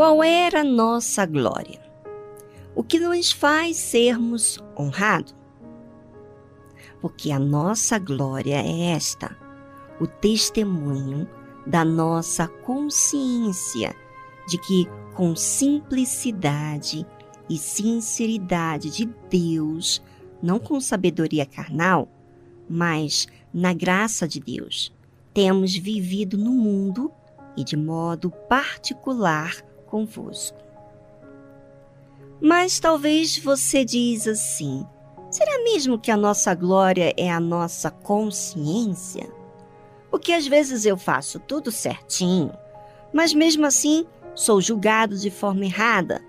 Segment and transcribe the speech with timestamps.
[0.00, 1.78] qual era nossa glória?
[2.74, 5.36] O que nos faz sermos honrados?
[7.02, 9.36] Porque a nossa glória é esta,
[10.00, 11.28] o testemunho
[11.66, 13.94] da nossa consciência
[14.48, 17.06] de que, com simplicidade
[17.46, 20.02] e sinceridade de Deus,
[20.42, 22.08] não com sabedoria carnal,
[22.66, 24.96] mas na graça de Deus,
[25.34, 27.12] temos vivido no mundo
[27.54, 30.56] e de modo particular convosco.
[32.40, 34.86] Mas talvez você diz assim:
[35.30, 39.30] será mesmo que a nossa glória é a nossa consciência?
[40.10, 42.52] Porque às vezes eu faço tudo certinho,
[43.12, 46.22] mas mesmo assim sou julgado de forma errada.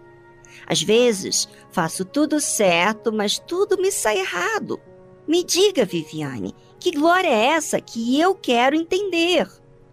[0.67, 4.79] Às vezes faço tudo certo, mas tudo me sai errado.
[5.27, 9.47] Me diga, Viviane, que glória é essa que eu quero entender?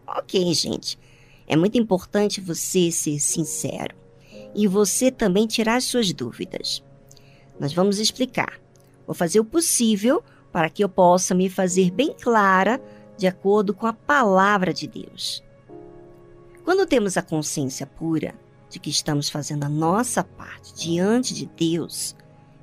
[0.07, 0.99] Ok, gente.
[1.49, 3.97] É muito importante você ser sincero
[4.55, 6.85] e você também tirar suas dúvidas.
[7.59, 8.61] Nós vamos explicar.
[9.07, 12.81] Vou fazer o possível para que eu possa me fazer bem clara
[13.17, 15.43] de acordo com a palavra de Deus.
[16.65, 18.35] Quando temos a consciência pura
[18.69, 22.15] de que estamos fazendo a nossa parte diante de Deus,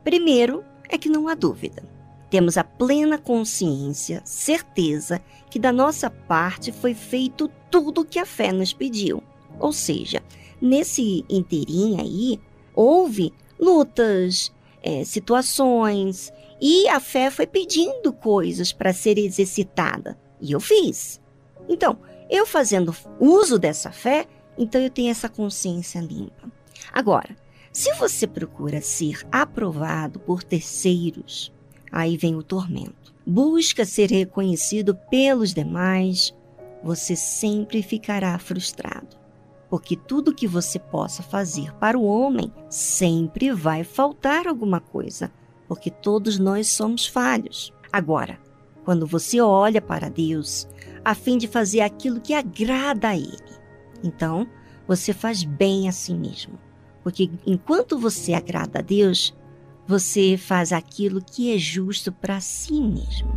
[0.03, 1.83] primeiro é que não há dúvida.
[2.35, 8.25] Temos a plena consciência, certeza que da nossa parte foi feito tudo o que a
[8.25, 9.23] fé nos pediu.
[9.57, 10.21] Ou seja,
[10.61, 12.37] nesse inteirinho aí,
[12.75, 14.51] houve lutas,
[14.83, 20.19] é, situações, e a fé foi pedindo coisas para ser exercitada.
[20.41, 21.21] E eu fiz.
[21.69, 21.97] Então,
[22.29, 24.27] eu fazendo uso dessa fé,
[24.57, 26.51] então eu tenho essa consciência limpa.
[26.91, 27.33] Agora,
[27.71, 31.54] se você procura ser aprovado por terceiros,
[31.95, 33.15] aí vem o tormento.
[33.25, 36.35] Busca ser reconhecido pelos demais,
[36.83, 39.15] você sempre ficará frustrado.
[39.69, 45.31] Porque tudo que você possa fazer para o homem sempre vai faltar alguma coisa,
[45.69, 47.73] porque todos nós somos falhos.
[47.91, 48.37] Agora,
[48.83, 50.67] quando você olha para Deus
[51.03, 53.55] a fim de fazer aquilo que agrada a Ele.
[54.03, 54.45] Então,
[54.85, 56.59] você faz bem a si mesmo.
[57.01, 59.33] Porque enquanto você agrada a Deus,
[59.87, 63.29] você faz aquilo que é justo para si mesmo.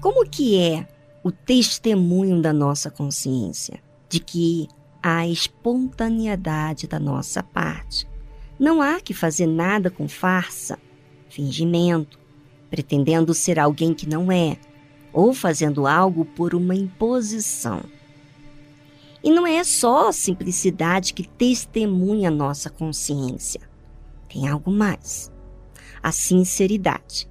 [0.00, 0.86] Como que é
[1.22, 4.68] o testemunho da nossa consciência de que
[5.02, 8.06] a espontaneidade da nossa parte.
[8.58, 10.78] Não há que fazer nada com farsa,
[11.28, 12.18] fingimento,
[12.68, 14.56] pretendendo ser alguém que não é,
[15.18, 17.82] ou fazendo algo por uma imposição.
[19.24, 23.60] E não é só a simplicidade que testemunha nossa consciência.
[24.28, 25.32] Tem algo mais.
[26.00, 27.28] A sinceridade.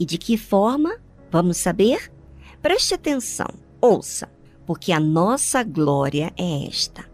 [0.00, 0.98] E de que forma?
[1.30, 2.10] Vamos saber?
[2.62, 3.48] Preste atenção,
[3.78, 4.30] ouça
[4.66, 7.04] porque a nossa glória é esta: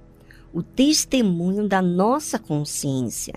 [0.53, 3.35] o testemunho da nossa consciência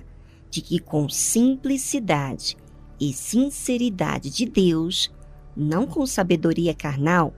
[0.49, 2.55] de que, com simplicidade
[2.99, 5.11] e sinceridade de Deus,
[5.55, 7.33] não com sabedoria carnal,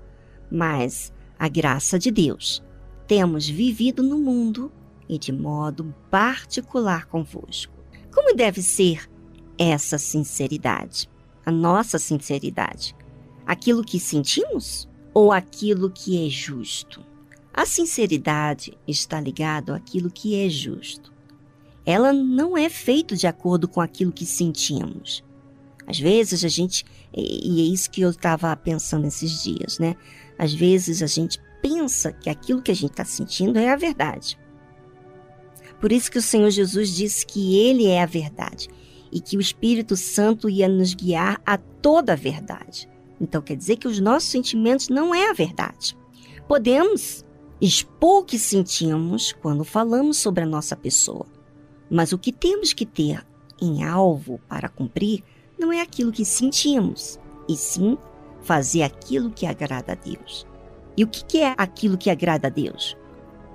[0.52, 2.64] mas a graça de Deus,
[3.08, 4.72] temos vivido no mundo
[5.10, 7.74] e de modo particular convosco.
[8.14, 9.10] Como deve ser
[9.58, 11.10] essa sinceridade?
[11.46, 12.96] A nossa sinceridade?
[13.46, 14.88] Aquilo que sentimos?
[15.14, 17.06] ou aquilo que é justo.
[17.54, 21.14] A sinceridade está ligada àquilo que é justo.
[21.86, 25.24] Ela não é feita de acordo com aquilo que sentimos.
[25.86, 29.96] Às vezes a gente, e é isso que eu estava pensando esses dias, né?
[30.38, 34.38] Às vezes a gente pensa que aquilo que a gente está sentindo é a verdade.
[35.80, 38.70] Por isso que o Senhor Jesus disse que Ele é a verdade
[39.12, 42.90] e que o Espírito Santo ia nos guiar a toda a verdade.
[43.20, 45.98] Então quer dizer que os nossos sentimentos não é a verdade.
[46.48, 47.26] Podemos
[47.62, 51.26] expor o que sentimos quando falamos sobre a nossa pessoa,
[51.90, 53.26] mas o que temos que ter
[53.62, 55.24] em alvo para cumprir
[55.64, 57.18] não é aquilo que sentimos,
[57.48, 57.98] e sim
[58.42, 60.46] fazer aquilo que agrada a Deus.
[60.98, 62.98] E o que é aquilo que agrada a Deus?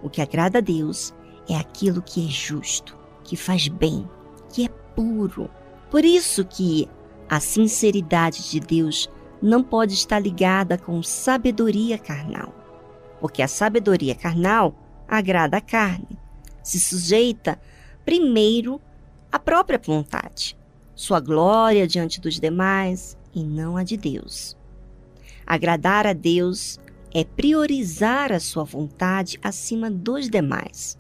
[0.03, 1.13] O que agrada a Deus
[1.47, 4.09] é aquilo que é justo, que faz bem,
[4.51, 5.51] que é puro.
[5.91, 6.89] Por isso que
[7.29, 9.11] a sinceridade de Deus
[9.43, 12.55] não pode estar ligada com sabedoria carnal,
[13.21, 14.75] porque a sabedoria carnal
[15.07, 16.19] agrada a carne,
[16.63, 17.61] se sujeita
[18.03, 18.81] primeiro
[19.31, 20.58] à própria vontade,
[20.99, 24.57] sua glória diante dos demais e não a de Deus.
[25.47, 26.81] Agradar a Deus
[27.15, 30.99] é priorizar a sua vontade acima dos demais,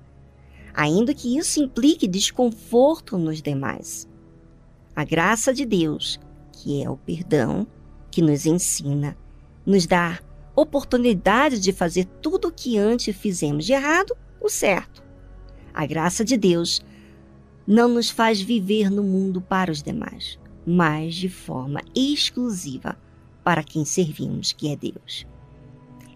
[0.72, 4.08] ainda que isso implique desconforto nos demais.
[4.94, 6.20] A graça de Deus
[6.58, 7.66] que é o perdão,
[8.10, 9.16] que nos ensina,
[9.64, 10.18] nos dá
[10.56, 15.04] oportunidade de fazer tudo o que antes fizemos de errado, o certo.
[15.72, 16.80] A graça de Deus
[17.68, 22.98] não nos faz viver no mundo para os demais, mas de forma exclusiva
[23.44, 25.26] para quem servimos, que é Deus.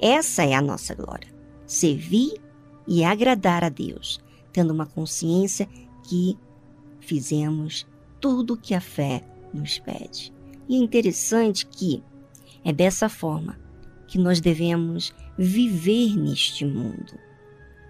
[0.00, 1.28] Essa é a nossa glória.
[1.66, 2.40] Servir
[2.88, 4.18] e agradar a Deus,
[4.50, 5.68] tendo uma consciência
[6.04, 6.38] que
[7.00, 7.86] fizemos
[8.18, 9.22] tudo o que a fé
[9.52, 10.32] nos pede.
[10.66, 12.02] E é interessante que
[12.64, 13.60] é dessa forma
[14.08, 17.12] que nós devemos viver neste mundo,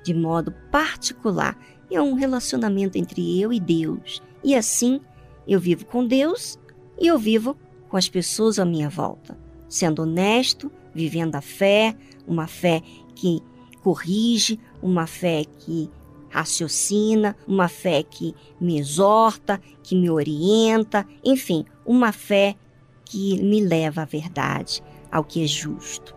[0.03, 1.57] de modo particular.
[1.91, 4.23] É um relacionamento entre eu e Deus.
[4.43, 5.01] E assim,
[5.47, 6.59] eu vivo com Deus
[6.99, 7.57] e eu vivo
[7.89, 9.39] com as pessoas à minha volta,
[9.69, 11.95] sendo honesto, vivendo a fé,
[12.27, 12.83] uma fé
[13.15, 13.41] que
[13.83, 15.91] corrige, uma fé que
[16.31, 22.57] raciocina, uma fé que me exorta, que me orienta, enfim, uma fé
[23.05, 26.17] que me leva à verdade, ao que é justo.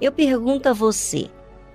[0.00, 1.30] Eu pergunto a você: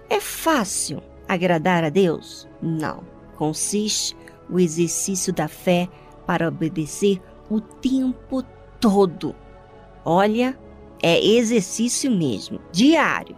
[0.09, 2.47] é fácil agradar a Deus?
[2.61, 3.03] Não.
[3.37, 4.17] Consiste
[4.49, 5.87] o exercício da fé
[6.25, 8.43] para obedecer o tempo
[8.81, 9.35] todo.
[10.03, 10.57] Olha,
[11.01, 13.37] é exercício mesmo, diário.